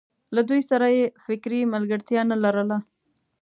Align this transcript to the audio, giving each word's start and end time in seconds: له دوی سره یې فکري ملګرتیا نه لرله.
له 0.35 0.41
دوی 0.49 0.61
سره 0.69 0.87
یې 0.97 1.05
فکري 1.23 1.59
ملګرتیا 1.73 2.21
نه 2.31 2.37
لرله. 2.43 2.77